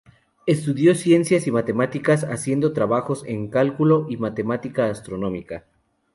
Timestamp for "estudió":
0.47-0.95